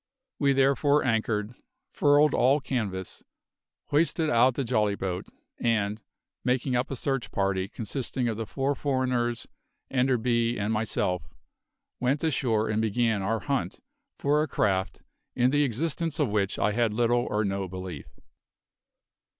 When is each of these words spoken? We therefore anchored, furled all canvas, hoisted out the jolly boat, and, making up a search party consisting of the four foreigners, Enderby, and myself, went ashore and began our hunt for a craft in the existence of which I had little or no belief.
We 0.39 0.53
therefore 0.53 1.03
anchored, 1.05 1.53
furled 1.93 2.33
all 2.33 2.59
canvas, 2.59 3.21
hoisted 3.89 4.31
out 4.31 4.55
the 4.55 4.63
jolly 4.63 4.95
boat, 4.95 5.27
and, 5.59 6.01
making 6.43 6.75
up 6.75 6.89
a 6.89 6.95
search 6.95 7.29
party 7.31 7.67
consisting 7.67 8.27
of 8.27 8.35
the 8.35 8.47
four 8.47 8.73
foreigners, 8.73 9.45
Enderby, 9.91 10.57
and 10.57 10.73
myself, 10.73 11.29
went 11.99 12.23
ashore 12.23 12.67
and 12.67 12.81
began 12.81 13.21
our 13.21 13.41
hunt 13.41 13.79
for 14.17 14.41
a 14.41 14.47
craft 14.47 15.03
in 15.35 15.51
the 15.51 15.61
existence 15.61 16.17
of 16.17 16.29
which 16.29 16.57
I 16.57 16.71
had 16.71 16.95
little 16.95 17.27
or 17.29 17.45
no 17.45 17.67
belief. 17.67 18.07